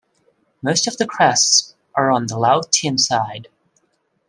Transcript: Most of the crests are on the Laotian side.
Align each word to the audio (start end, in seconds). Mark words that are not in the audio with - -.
Most 0.63 0.87
of 0.87 0.97
the 0.97 1.05
crests 1.05 1.75
are 1.93 2.09
on 2.11 2.25
the 2.25 2.35
Laotian 2.39 2.97
side. 2.97 3.49